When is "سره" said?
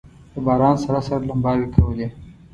0.83-0.99, 1.07-1.21